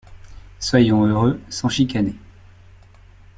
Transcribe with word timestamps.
Soyons 0.57 1.05
heureux 1.05 1.39
sans 1.49 1.69
chicaner. 1.69 2.15